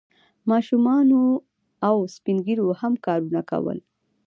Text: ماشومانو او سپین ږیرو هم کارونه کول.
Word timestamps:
ماشومانو 0.49 1.21
او 1.87 1.95
سپین 2.15 2.37
ږیرو 2.45 2.67
هم 2.79 2.93
کارونه 3.05 3.41
کول. 3.49 3.79